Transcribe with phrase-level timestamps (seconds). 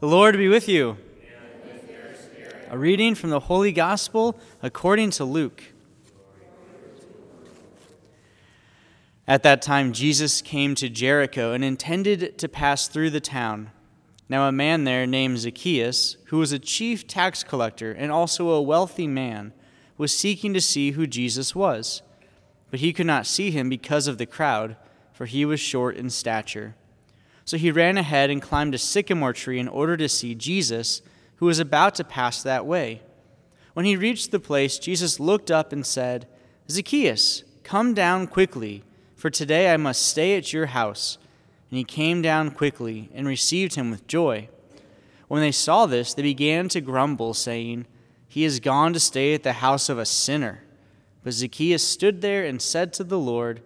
[0.00, 0.96] The Lord be with you.
[2.68, 5.64] A reading from the Holy Gospel according to Luke.
[9.26, 13.72] At that time, Jesus came to Jericho and intended to pass through the town.
[14.28, 18.62] Now, a man there named Zacchaeus, who was a chief tax collector and also a
[18.62, 19.52] wealthy man,
[19.96, 22.02] was seeking to see who Jesus was.
[22.70, 24.76] But he could not see him because of the crowd,
[25.12, 26.76] for he was short in stature.
[27.48, 31.00] So he ran ahead and climbed a sycamore tree in order to see Jesus,
[31.36, 33.00] who was about to pass that way.
[33.72, 36.28] When he reached the place, Jesus looked up and said,
[36.70, 38.84] Zacchaeus, come down quickly,
[39.16, 41.16] for today I must stay at your house.
[41.70, 44.50] And he came down quickly and received him with joy.
[45.28, 47.86] When they saw this, they began to grumble, saying,
[48.28, 50.64] He has gone to stay at the house of a sinner.
[51.24, 53.62] But Zacchaeus stood there and said to the Lord,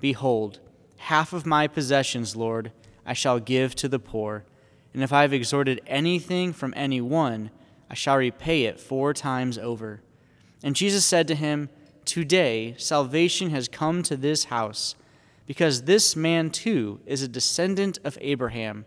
[0.00, 0.58] Behold,
[0.96, 2.72] half of my possessions, Lord,
[3.06, 4.44] I shall give to the poor.
[4.92, 7.50] And if I have extorted anything from any one,
[7.88, 10.02] I shall repay it four times over.
[10.62, 11.68] And Jesus said to him,
[12.04, 14.94] Today salvation has come to this house,
[15.46, 18.84] because this man too is a descendant of Abraham.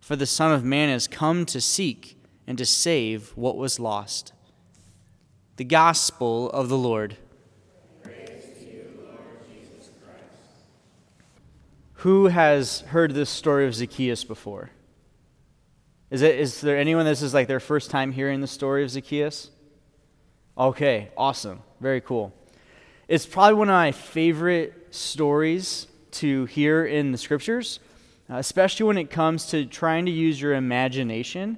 [0.00, 4.32] For the Son of Man has come to seek and to save what was lost.
[5.56, 7.16] The Gospel of the Lord.
[12.04, 14.68] Who has heard this story of Zacchaeus before?
[16.10, 18.90] Is, it, is there anyone this is like their first time hearing the story of
[18.90, 19.50] Zacchaeus?
[20.58, 21.62] Okay, awesome.
[21.80, 22.34] Very cool.
[23.08, 27.80] It's probably one of my favorite stories to hear in the scriptures,
[28.28, 31.56] uh, especially when it comes to trying to use your imagination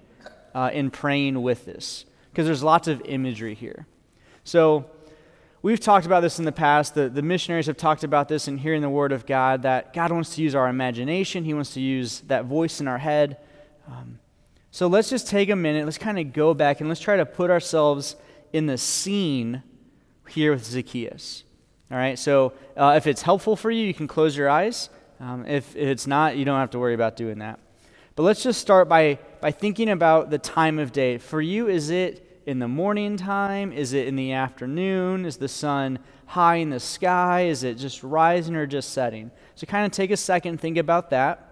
[0.55, 3.89] uh, in praying with this, because there's lots of imagery here.
[4.45, 4.89] So,
[5.67, 6.95] We've talked about this in the past.
[6.95, 10.13] The, the missionaries have talked about this in hearing the Word of God that God
[10.13, 13.39] wants to use our imagination, He wants to use that voice in our head.
[13.89, 14.21] Um,
[14.71, 15.85] so let's just take a minute.
[15.85, 18.15] Let's kind of go back and let's try to put ourselves
[18.53, 19.65] in the scene
[20.29, 21.43] here with Zacchaeus.
[21.91, 24.89] All right, so uh, if it's helpful for you, you can close your eyes.
[25.19, 27.59] Um, if, it's not, you don't have to worry about doing that.
[28.15, 31.19] But let's just start by, by thinking about the time of day.
[31.19, 33.73] For you, is it in the morning time?
[33.73, 35.27] Is it in the afternoon?
[35.27, 37.43] Is the sun high in the sky?
[37.43, 39.33] Is it just rising or just setting?
[39.57, 41.43] So, kind of take a second, and think about that.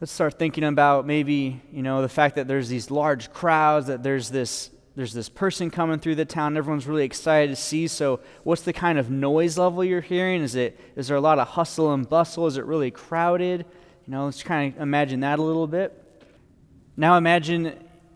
[0.00, 4.02] Let's start thinking about maybe, you know, the fact that there's these large crowds, that
[4.02, 8.20] there's this there's this person coming through the town everyone's really excited to see so
[8.42, 11.46] what's the kind of noise level you're hearing is it is there a lot of
[11.46, 13.64] hustle and bustle is it really crowded
[14.04, 16.24] you know let's kind of imagine that a little bit
[16.96, 17.72] now imagine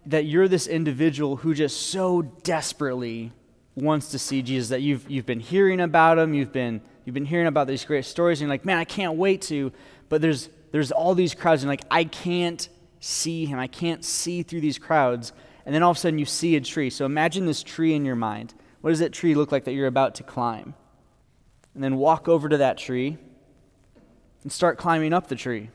[0.07, 3.33] that you're this individual who just so desperately
[3.75, 7.25] wants to see Jesus, that you've, you've been hearing about him, you've been, you've been
[7.25, 9.73] hearing about these great stories, and you're like, man, I can't wait to.
[10.09, 12.69] But there's, there's all these crowds, and like, I can't
[13.01, 13.59] see him.
[13.59, 15.33] I can't see through these crowds.
[15.67, 16.91] And then all of a sudden you see a tree.
[16.91, 18.55] So imagine this tree in your mind.
[18.81, 20.75] What does that tree look like that you're about to climb?
[21.75, 23.19] And then walk over to that tree
[24.43, 25.71] and start climbing up the tree.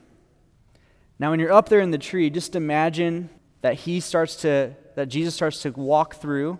[1.18, 3.28] Now, when you're up there in the tree, just imagine
[3.62, 6.58] that he starts to, that Jesus starts to walk through,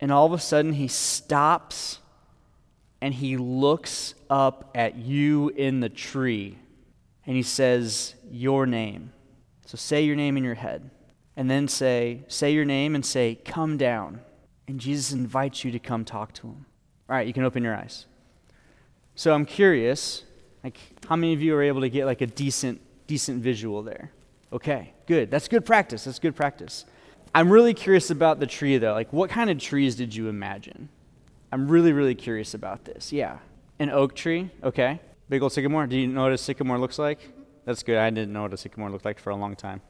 [0.00, 1.98] and all of a sudden he stops
[3.00, 6.58] and he looks up at you in the tree
[7.26, 9.12] and he says, Your name.
[9.66, 10.90] So say your name in your head.
[11.36, 14.20] And then say, say your name and say, Come down.
[14.66, 16.66] And Jesus invites you to come talk to him.
[17.08, 18.06] All right, you can open your eyes.
[19.14, 20.24] So I'm curious,
[20.62, 24.12] like, how many of you are able to get like a decent, decent visual there?
[24.52, 25.30] Okay, good.
[25.30, 26.04] That's good practice.
[26.04, 26.84] That's good practice.
[27.34, 28.94] I'm really curious about the tree, though.
[28.94, 30.88] Like, what kind of trees did you imagine?
[31.52, 33.12] I'm really, really curious about this.
[33.12, 33.38] Yeah.
[33.78, 34.50] An oak tree.
[34.62, 35.00] Okay.
[35.28, 35.86] Big old sycamore.
[35.86, 37.18] Do you know what a sycamore looks like?
[37.64, 37.98] That's good.
[37.98, 39.82] I didn't know what a sycamore looked like for a long time.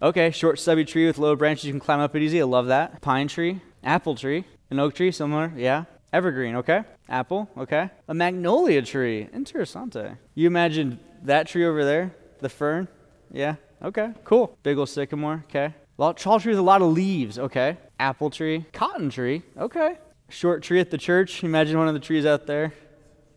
[0.00, 0.30] Okay.
[0.30, 1.64] Short, stubby tree with low branches.
[1.64, 2.40] You can climb up it easy.
[2.40, 3.00] I love that.
[3.02, 3.60] Pine tree.
[3.82, 4.44] Apple tree.
[4.70, 5.10] An oak tree.
[5.10, 5.52] Similar.
[5.56, 5.84] Yeah.
[6.12, 6.56] Evergreen.
[6.56, 6.82] Okay.
[7.08, 7.50] Apple.
[7.58, 7.90] Okay.
[8.08, 9.28] A magnolia tree.
[9.34, 10.16] Interessante.
[10.34, 12.14] You imagine that tree over there?
[12.40, 12.88] The fern?
[13.32, 13.56] Yeah.
[13.82, 14.56] Okay, cool.
[14.62, 15.44] Big old sycamore.
[15.48, 15.74] Okay.
[15.98, 17.38] Tall tree with a lot of leaves.
[17.38, 17.76] Okay.
[17.98, 18.64] Apple tree.
[18.72, 19.42] Cotton tree.
[19.56, 19.96] Okay.
[20.28, 21.44] Short tree at the church.
[21.44, 22.72] Imagine one of the trees out there.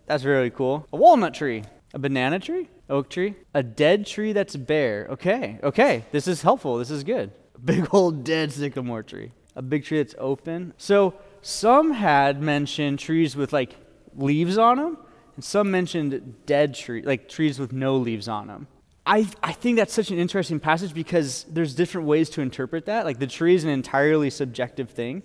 [0.08, 0.88] That's really cool.
[0.92, 1.64] A walnut tree.
[1.94, 2.69] A banana tree.
[2.90, 3.36] Oak tree.
[3.54, 5.08] A dead tree that's bare.
[5.12, 5.60] Okay.
[5.64, 6.06] Okay.
[6.12, 6.78] This is helpful.
[6.78, 7.31] This is good.
[7.64, 9.31] Big old dead sycamore tree.
[9.56, 10.74] A big tree that's open.
[10.78, 13.75] So some had mentioned trees with like
[14.16, 14.98] leaves on them,
[15.36, 18.68] and some mentioned dead tree, like trees with no leaves on them.
[19.10, 23.06] I, I think that's such an interesting passage because there's different ways to interpret that.
[23.06, 25.24] Like the tree is an entirely subjective thing.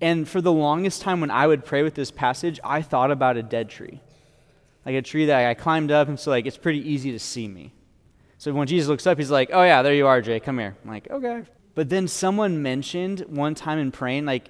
[0.00, 3.36] And for the longest time when I would pray with this passage, I thought about
[3.36, 4.00] a dead tree.
[4.84, 7.46] Like a tree that I climbed up, and so like it's pretty easy to see
[7.46, 7.72] me.
[8.38, 10.40] So when Jesus looks up, he's like, Oh, yeah, there you are, Jay.
[10.40, 10.76] Come here.
[10.82, 11.44] I'm like, Okay.
[11.76, 14.48] But then someone mentioned one time in praying, like,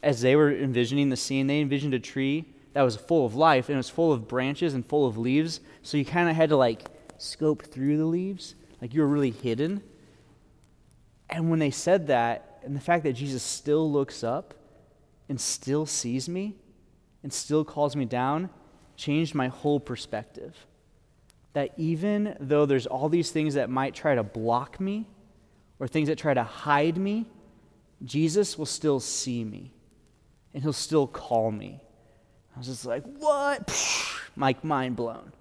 [0.00, 3.68] as they were envisioning the scene, they envisioned a tree that was full of life
[3.68, 5.58] and it was full of branches and full of leaves.
[5.82, 6.84] So you kind of had to, like,
[7.20, 8.54] scope through the leaves.
[8.80, 9.82] Like, you were really hidden.
[11.28, 14.54] And when they said that, and the fact that Jesus still looks up
[15.28, 16.56] and still sees me
[17.22, 18.50] and still calls me down,
[18.96, 20.66] changed my whole perspective.
[21.52, 25.06] That even though there's all these things that might try to block me
[25.78, 27.26] or things that try to hide me,
[28.04, 29.72] Jesus will still see me
[30.52, 31.80] and he'll still call me.
[32.54, 33.70] I was just like, what?
[34.36, 35.32] Like, mind blown.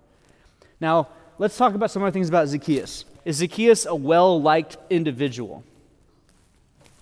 [0.82, 3.06] Now, let's talk about some other things about Zacchaeus.
[3.26, 5.64] Is Zacchaeus a well liked individual?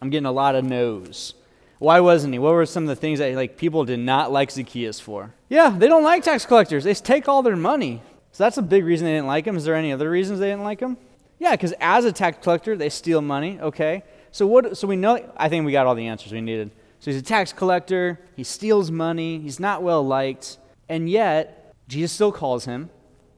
[0.02, 1.34] I'm getting a lot of no's.
[1.80, 2.40] Why wasn't he?
[2.40, 5.34] What were some of the things that like people did not like Zacchaeus for?
[5.50, 6.84] Yeah, they don't like tax collectors.
[6.84, 8.02] They take all their money.
[8.32, 9.58] So that's a big reason they didn't like him.
[9.58, 10.98] Is there any other reasons they didn't like him?
[11.40, 13.60] Yeah, because as a tax collector, they steal money.
[13.60, 14.78] Okay, so what?
[14.78, 15.20] So we know.
[15.38, 16.72] I think we got all the answers we needed.
[17.00, 18.20] So he's a tax collector.
[18.36, 19.40] He steals money.
[19.40, 20.58] He's not well liked,
[20.90, 22.90] and yet Jesus still calls him.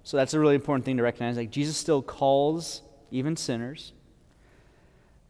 [0.10, 1.38] So that's a really important thing to recognize.
[1.38, 3.94] Like Jesus still calls even sinners.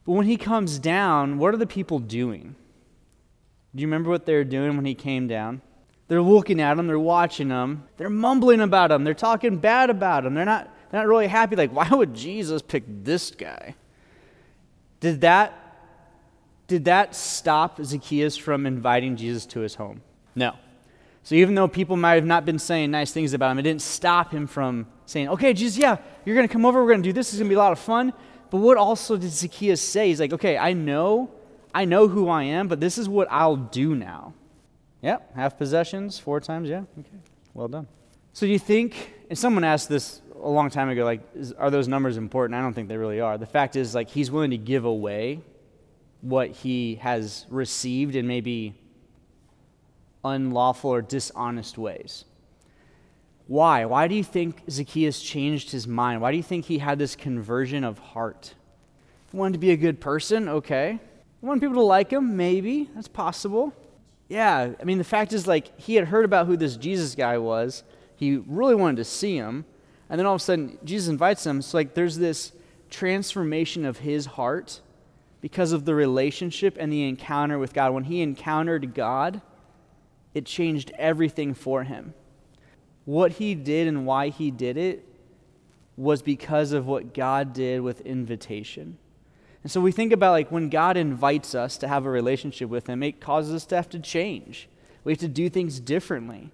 [0.06, 2.56] But when he comes down, what are the people doing?
[3.76, 5.62] Do you remember what they were doing when he came down?
[6.08, 10.26] They're looking at him, they're watching him, they're mumbling about him, they're talking bad about
[10.26, 10.34] him.
[10.34, 13.76] They're not, they're not really happy, like, why would Jesus pick this guy?
[15.02, 15.76] Did that,
[16.68, 20.04] did that stop Zacchaeus from inviting Jesus to his home?
[20.36, 20.56] No.
[21.24, 23.82] So even though people might have not been saying nice things about him, it didn't
[23.82, 27.10] stop him from saying, okay, Jesus, yeah, you're going to come over, we're going to
[27.10, 28.14] do this, it's going to be a lot of fun.
[28.50, 30.08] But what also did Zacchaeus say?
[30.08, 31.30] He's like, okay, I know
[31.74, 34.34] I know who I am, but this is what I'll do now.
[35.02, 36.84] Yep, half possessions, four times, yeah.
[37.00, 37.18] Okay,
[37.54, 37.88] well done.
[38.34, 41.70] So do you think, and someone asked this a long time ago, like, is, are
[41.70, 42.58] those numbers important?
[42.58, 43.38] I don't think they really are.
[43.38, 45.42] The fact is, like, he's willing to give away
[46.22, 48.76] what he has received and maybe
[50.24, 52.26] unlawful or dishonest ways.
[53.48, 53.86] Why?
[53.86, 56.22] Why do you think Zacchaeus changed his mind?
[56.22, 58.54] Why do you think he had this conversion of heart?
[59.32, 61.00] He wanted to be a good person, okay.
[61.42, 62.90] I want people to like him, maybe.
[62.94, 63.74] That's possible.
[64.28, 67.38] Yeah, I mean, the fact is, like, he had heard about who this Jesus guy
[67.38, 67.84] was.
[68.16, 69.66] He really wanted to see him.
[70.10, 71.62] And then all of a sudden, Jesus invites him.
[71.62, 72.52] So, like, there's this
[72.90, 74.82] transformation of his heart
[75.42, 77.94] because of the relationship and the encounter with God.
[77.94, 79.42] When he encountered God,
[80.40, 82.14] it changed everything for him.
[83.06, 85.06] What he did and why he did it
[85.98, 88.98] was because of what God did with invitation.
[89.64, 92.88] And so we think about like when God invites us to have a relationship with
[92.88, 94.70] Him, it causes us to have to change.
[95.04, 96.52] We have to do things differently.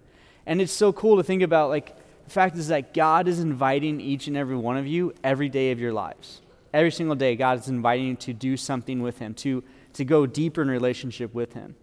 [0.48, 4.02] And it's so cool to think about like the fact is that God is inviting
[4.02, 6.42] each and every one of you every day of your lives.
[6.74, 10.26] Every single day, God is inviting you to do something with Him, to, to go
[10.26, 11.76] deeper in relationship with Him.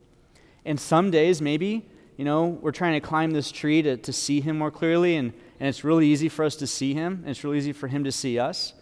[0.64, 1.86] And some days, maybe,
[2.16, 5.32] you know, we're trying to climb this tree to, to see Him more clearly, and,
[5.60, 8.04] and it's really easy for us to see Him, and it's really easy for Him
[8.04, 8.74] to see us.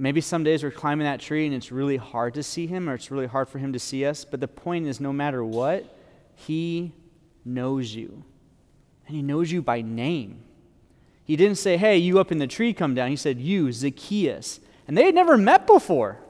[0.00, 2.94] Maybe some days we're climbing that tree and it's really hard to see him or
[2.94, 4.24] it's really hard for him to see us.
[4.24, 5.92] But the point is, no matter what,
[6.36, 6.92] he
[7.44, 8.22] knows you.
[9.08, 10.44] And he knows you by name.
[11.24, 13.10] He didn't say, hey, you up in the tree, come down.
[13.10, 14.60] He said, you, Zacchaeus.
[14.86, 16.20] And they had never met before.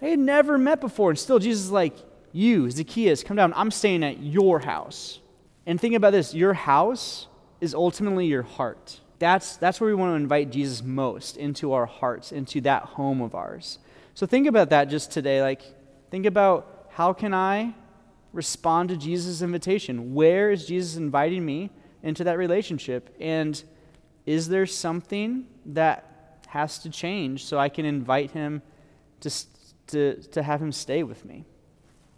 [0.00, 1.08] They had never met before.
[1.08, 1.96] And still, Jesus is like,
[2.30, 3.54] you, Zacchaeus, come down.
[3.56, 5.20] I'm staying at your house.
[5.66, 7.26] And think about this your house
[7.60, 9.00] is ultimately your heart.
[9.18, 13.22] That's, that's where we want to invite Jesus most into our hearts, into that home
[13.22, 13.78] of ours.
[14.14, 15.40] So think about that just today.
[15.40, 15.62] Like,
[16.10, 17.74] think about how can I
[18.32, 20.14] respond to Jesus' invitation?
[20.14, 21.70] Where is Jesus inviting me
[22.02, 23.14] into that relationship?
[23.20, 23.62] And
[24.26, 28.62] is there something that has to change so I can invite him
[29.20, 29.30] to,
[29.88, 31.44] to, to have him stay with me?